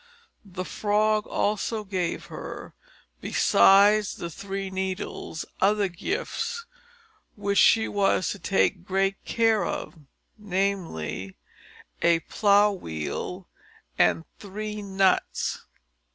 [0.43, 2.73] The frog also gave her,
[3.21, 6.65] besides the three needles, other gifts,
[7.35, 9.93] which she was to take great care of
[10.39, 11.35] namely,
[12.01, 13.47] a plough wheel,
[13.95, 15.65] and three nuts.